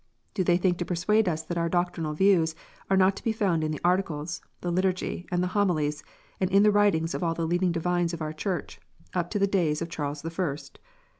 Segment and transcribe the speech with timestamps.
[0.33, 2.55] Do they think to persuade us that our doctrinal views
[2.89, 6.03] are not to be found in the Articles, the Liturgy, and the Homilies,
[6.39, 8.79] and in the writings of all the leading divines of our Church,
[9.13, 10.85] up to the days of Charles the First 1